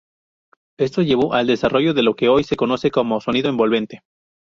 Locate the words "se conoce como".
2.43-3.21